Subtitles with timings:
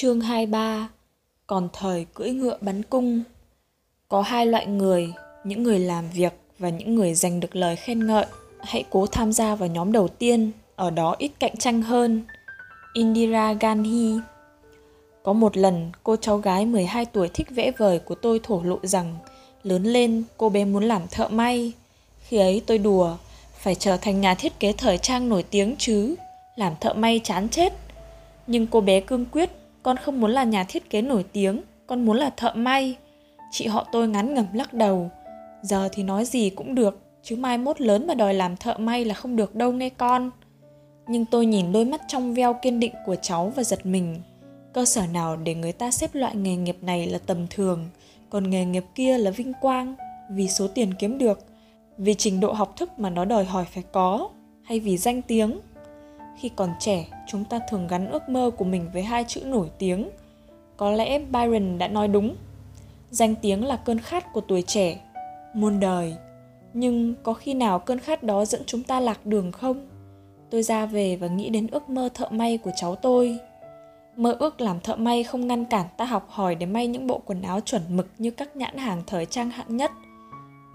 [0.00, 0.88] Chương 23
[1.46, 3.22] Còn thời cưỡi ngựa bắn cung
[4.08, 5.12] Có hai loại người,
[5.44, 8.26] những người làm việc và những người giành được lời khen ngợi.
[8.60, 12.22] Hãy cố tham gia vào nhóm đầu tiên, ở đó ít cạnh tranh hơn.
[12.92, 14.14] Indira Gandhi
[15.22, 18.78] Có một lần, cô cháu gái 12 tuổi thích vẽ vời của tôi thổ lộ
[18.82, 19.16] rằng
[19.62, 21.72] lớn lên cô bé muốn làm thợ may.
[22.20, 23.16] Khi ấy tôi đùa,
[23.58, 26.14] phải trở thành nhà thiết kế thời trang nổi tiếng chứ,
[26.56, 27.72] làm thợ may chán chết.
[28.46, 29.50] Nhưng cô bé cương quyết
[29.88, 32.96] con không muốn là nhà thiết kế nổi tiếng, con muốn là thợ may.
[33.50, 35.10] Chị họ tôi ngắn ngẩm lắc đầu.
[35.62, 39.04] Giờ thì nói gì cũng được, chứ mai mốt lớn mà đòi làm thợ may
[39.04, 40.30] là không được đâu nghe con.
[41.06, 44.16] Nhưng tôi nhìn đôi mắt trong veo kiên định của cháu và giật mình.
[44.72, 47.88] Cơ sở nào để người ta xếp loại nghề nghiệp này là tầm thường,
[48.30, 49.94] còn nghề nghiệp kia là vinh quang,
[50.30, 51.46] vì số tiền kiếm được,
[51.98, 54.30] vì trình độ học thức mà nó đòi hỏi phải có,
[54.62, 55.60] hay vì danh tiếng
[56.40, 59.70] khi còn trẻ, chúng ta thường gắn ước mơ của mình với hai chữ nổi
[59.78, 60.10] tiếng.
[60.76, 62.36] Có lẽ byron đã nói đúng.
[63.10, 65.00] Danh tiếng là cơn khát của tuổi trẻ,
[65.54, 66.14] muôn đời.
[66.74, 69.88] Nhưng có khi nào cơn khát đó dẫn chúng ta lạc đường không?
[70.50, 73.38] Tôi ra về và nghĩ đến ước mơ thợ may của cháu tôi.
[74.16, 77.20] Mơ ước làm thợ may không ngăn cản ta học hỏi để may những bộ
[77.24, 79.90] quần áo chuẩn mực như các nhãn hàng thời trang hạng nhất.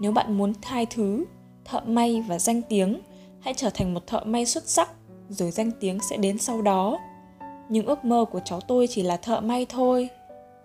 [0.00, 1.24] Nếu bạn muốn hai thứ,
[1.64, 3.00] thợ may và danh tiếng,
[3.40, 4.90] hãy trở thành một thợ may xuất sắc
[5.28, 6.98] rồi danh tiếng sẽ đến sau đó.
[7.68, 10.08] Nhưng ước mơ của cháu tôi chỉ là thợ may thôi.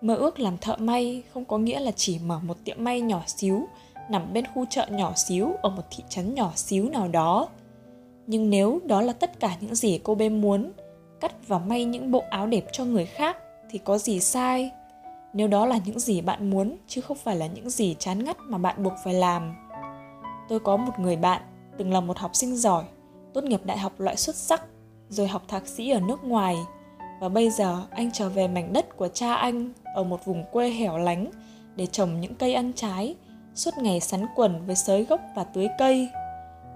[0.00, 3.22] Mơ ước làm thợ may không có nghĩa là chỉ mở một tiệm may nhỏ
[3.26, 3.66] xíu,
[4.10, 7.48] nằm bên khu chợ nhỏ xíu, ở một thị trấn nhỏ xíu nào đó.
[8.26, 10.72] Nhưng nếu đó là tất cả những gì cô bé muốn,
[11.20, 13.36] cắt và may những bộ áo đẹp cho người khác
[13.70, 14.70] thì có gì sai?
[15.32, 18.36] Nếu đó là những gì bạn muốn, chứ không phải là những gì chán ngắt
[18.40, 19.54] mà bạn buộc phải làm.
[20.48, 21.42] Tôi có một người bạn,
[21.78, 22.84] từng là một học sinh giỏi
[23.34, 24.62] tốt nghiệp đại học loại xuất sắc,
[25.08, 26.56] rồi học thạc sĩ ở nước ngoài.
[27.20, 30.70] Và bây giờ anh trở về mảnh đất của cha anh ở một vùng quê
[30.70, 31.26] hẻo lánh
[31.76, 33.14] để trồng những cây ăn trái,
[33.54, 36.08] suốt ngày sắn quần với sới gốc và tưới cây.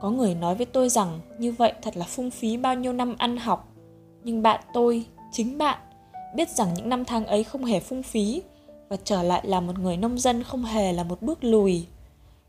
[0.01, 3.15] Có người nói với tôi rằng như vậy thật là phung phí bao nhiêu năm
[3.19, 3.69] ăn học.
[4.25, 5.79] Nhưng bạn tôi, chính bạn,
[6.35, 8.43] biết rằng những năm tháng ấy không hề phung phí
[8.89, 11.87] và trở lại là một người nông dân không hề là một bước lùi.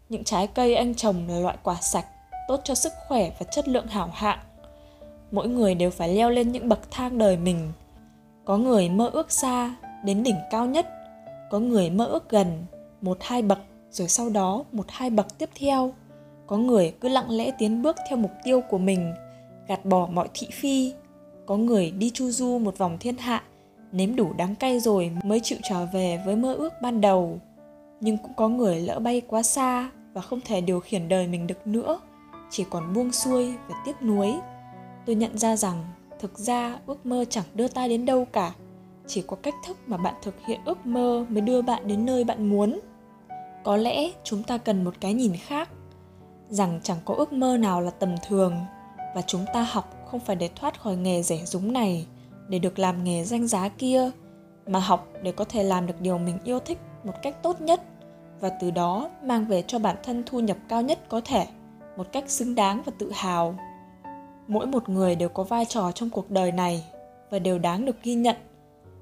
[0.10, 2.06] Những trái cây anh trồng là loại quả sạch,
[2.48, 4.40] tốt cho sức khỏe và chất lượng hảo hạng.
[5.32, 7.72] Mỗi người đều phải leo lên những bậc thang đời mình.
[8.46, 10.88] Có người mơ ước xa đến đỉnh cao nhất,
[11.50, 12.66] có người mơ ước gần
[13.02, 13.60] một hai bậc
[13.92, 15.94] rồi sau đó một hai bậc tiếp theo.
[16.48, 19.14] Có người cứ lặng lẽ tiến bước theo mục tiêu của mình,
[19.68, 20.94] gạt bỏ mọi thị phi.
[21.46, 23.44] Có người đi chu du một vòng thiên hạ,
[23.92, 27.40] nếm đủ đắng cay rồi mới chịu trở về với mơ ước ban đầu.
[28.02, 31.48] Nhưng cũng có người lỡ bay quá xa và không thể điều khiển đời mình
[31.48, 32.00] được nữa
[32.50, 34.36] chỉ còn buông xuôi và tiếc nuối.
[35.06, 35.84] Tôi nhận ra rằng
[36.20, 38.54] thực ra ước mơ chẳng đưa ta đến đâu cả.
[39.08, 42.24] Chỉ có cách thức mà bạn thực hiện ước mơ mới đưa bạn đến nơi
[42.24, 42.80] bạn muốn.
[43.64, 45.70] Có lẽ chúng ta cần một cái nhìn khác,
[46.50, 48.56] rằng chẳng có ước mơ nào là tầm thường
[49.16, 52.08] và chúng ta học không phải để thoát khỏi nghề rẻ rúng này,
[52.48, 54.12] để được làm nghề danh giá kia,
[54.68, 57.82] mà học để có thể làm được điều mình yêu thích một cách tốt nhất
[58.40, 61.48] và từ đó mang về cho bản thân thu nhập cao nhất có thể
[61.98, 63.56] một cách xứng đáng và tự hào.
[64.48, 66.84] Mỗi một người đều có vai trò trong cuộc đời này
[67.30, 68.36] và đều đáng được ghi nhận.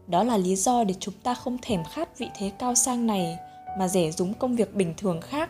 [0.07, 3.37] Đó là lý do để chúng ta không thèm khát vị thế cao sang này
[3.79, 5.49] mà rẻ rúng công việc bình thường khác.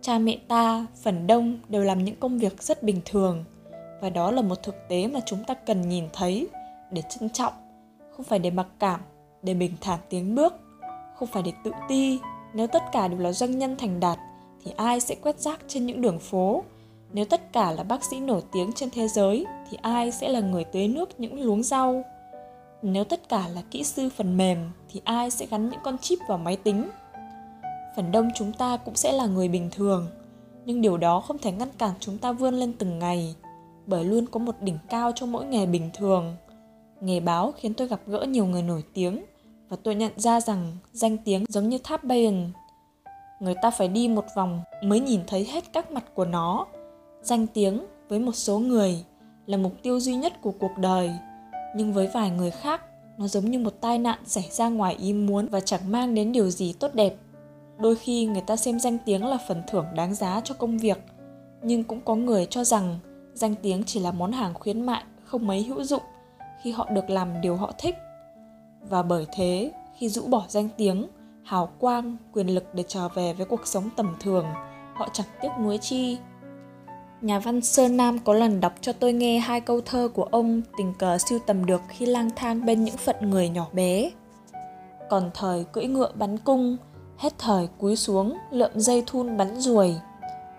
[0.00, 3.44] Cha mẹ ta, phần đông đều làm những công việc rất bình thường
[4.00, 6.48] và đó là một thực tế mà chúng ta cần nhìn thấy
[6.90, 7.52] để trân trọng,
[8.16, 9.00] không phải để mặc cảm,
[9.42, 10.54] để bình thản tiến bước,
[11.16, 12.18] không phải để tự ti
[12.54, 14.18] nếu tất cả đều là doanh nhân thành đạt
[14.66, 16.62] thì ai sẽ quét rác trên những đường phố?
[17.12, 20.40] Nếu tất cả là bác sĩ nổi tiếng trên thế giới, thì ai sẽ là
[20.40, 22.02] người tưới nước những luống rau?
[22.82, 24.58] Nếu tất cả là kỹ sư phần mềm,
[24.90, 26.88] thì ai sẽ gắn những con chip vào máy tính?
[27.96, 30.06] Phần đông chúng ta cũng sẽ là người bình thường,
[30.64, 33.34] nhưng điều đó không thể ngăn cản chúng ta vươn lên từng ngày,
[33.86, 36.36] bởi luôn có một đỉnh cao cho mỗi nghề bình thường.
[37.00, 39.24] Nghề báo khiến tôi gặp gỡ nhiều người nổi tiếng,
[39.68, 42.50] và tôi nhận ra rằng danh tiếng giống như tháp Bayern
[43.40, 46.66] người ta phải đi một vòng mới nhìn thấy hết các mặt của nó.
[47.22, 49.04] Danh tiếng với một số người
[49.46, 51.10] là mục tiêu duy nhất của cuộc đời,
[51.76, 52.82] nhưng với vài người khác,
[53.18, 56.32] nó giống như một tai nạn xảy ra ngoài ý muốn và chẳng mang đến
[56.32, 57.14] điều gì tốt đẹp.
[57.78, 60.98] Đôi khi người ta xem danh tiếng là phần thưởng đáng giá cho công việc,
[61.62, 62.98] nhưng cũng có người cho rằng
[63.34, 66.02] danh tiếng chỉ là món hàng khuyến mại, không mấy hữu dụng
[66.62, 67.94] khi họ được làm điều họ thích.
[68.80, 71.06] Và bởi thế, khi rũ bỏ danh tiếng
[71.46, 74.46] hào quang, quyền lực để trở về với cuộc sống tầm thường,
[74.94, 76.18] họ chẳng tiếc nuối chi.
[77.20, 80.62] Nhà văn Sơn Nam có lần đọc cho tôi nghe hai câu thơ của ông
[80.78, 84.10] tình cờ siêu tầm được khi lang thang bên những phận người nhỏ bé.
[85.10, 86.76] Còn thời cưỡi ngựa bắn cung,
[87.16, 89.96] hết thời cúi xuống lượm dây thun bắn ruồi.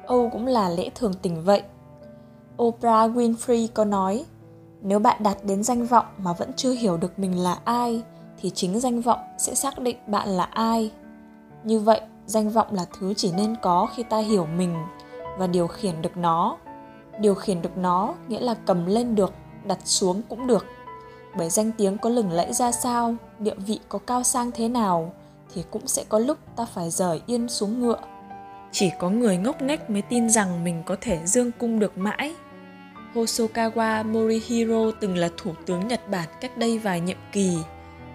[0.05, 1.61] Âu cũng là lẽ thường tình vậy.
[2.63, 4.25] Oprah Winfrey có nói,
[4.81, 8.03] nếu bạn đạt đến danh vọng mà vẫn chưa hiểu được mình là ai,
[8.41, 10.91] thì chính danh vọng sẽ xác định bạn là ai.
[11.63, 14.75] Như vậy, danh vọng là thứ chỉ nên có khi ta hiểu mình
[15.37, 16.57] và điều khiển được nó.
[17.19, 19.33] Điều khiển được nó nghĩa là cầm lên được
[19.65, 20.65] đặt xuống cũng được.
[21.37, 25.13] Bởi danh tiếng có lừng lẫy ra sao địa vị có cao sang thế nào
[25.53, 27.99] thì cũng sẽ có lúc ta phải rời yên xuống ngựa.
[28.71, 32.35] Chỉ có người ngốc nghếch mới tin rằng mình có thể dương cung được mãi.
[33.13, 37.57] Hosokawa Morihiro từng là thủ tướng Nhật Bản cách đây vài nhiệm kỳ,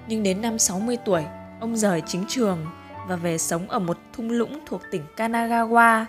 [0.09, 1.25] nhưng đến năm 60 tuổi,
[1.61, 2.67] ông rời chính trường
[3.09, 6.05] và về sống ở một thung lũng thuộc tỉnh Kanagawa,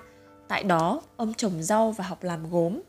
[0.48, 2.82] Tại đó, ông trồng rau và học làm gốm.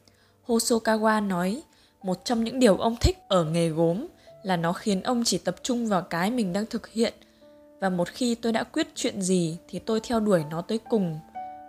[0.47, 1.63] Hosokawa nói,
[2.03, 4.07] một trong những điều ông thích ở nghề gốm
[4.43, 7.15] là nó khiến ông chỉ tập trung vào cái mình đang thực hiện.
[7.81, 11.19] Và một khi tôi đã quyết chuyện gì thì tôi theo đuổi nó tới cùng.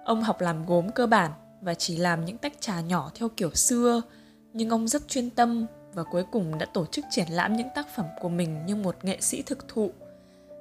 [0.05, 1.31] Ông học làm gốm cơ bản
[1.61, 4.01] và chỉ làm những tách trà nhỏ theo kiểu xưa,
[4.53, 5.65] nhưng ông rất chuyên tâm
[5.95, 8.95] và cuối cùng đã tổ chức triển lãm những tác phẩm của mình như một
[9.03, 9.91] nghệ sĩ thực thụ.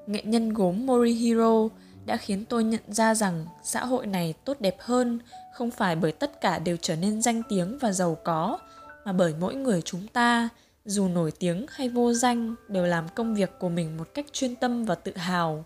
[0.06, 1.68] Nghệ nhân gốm Morihiro
[2.06, 5.18] đã khiến tôi nhận ra rằng xã hội này tốt đẹp hơn
[5.52, 8.58] không phải bởi tất cả đều trở nên danh tiếng và giàu có,
[9.04, 10.48] mà bởi mỗi người chúng ta,
[10.84, 14.56] dù nổi tiếng hay vô danh, đều làm công việc của mình một cách chuyên
[14.56, 15.64] tâm và tự hào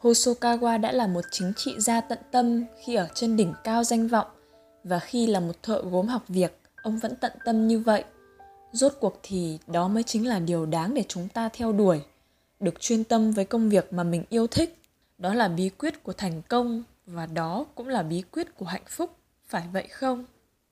[0.00, 4.08] hosokawa đã là một chính trị gia tận tâm khi ở trên đỉnh cao danh
[4.08, 4.26] vọng,
[4.84, 8.04] và khi là một thợ gốm học việc, ông vẫn tận tâm như vậy
[8.72, 12.00] rốt cuộc thì đó mới chính là điều đáng để chúng ta theo đuổi,
[12.60, 14.76] được chuyên tâm với công việc mà mình yêu thích.
[15.18, 18.82] Đó là bí quyết của thành công và đó cũng là bí quyết của hạnh
[18.88, 19.16] phúc,
[19.48, 20.24] phải vậy không?